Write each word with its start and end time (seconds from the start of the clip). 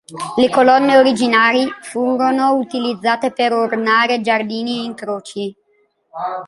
Le 0.35 0.49
colonne 0.49 0.97
originali 0.97 1.69
furono 1.83 2.53
utilizzate 2.55 3.29
per 3.31 3.53
ornare 3.53 4.19
giardini 4.21 4.79
e 4.79 4.83
incroci. 4.85 5.55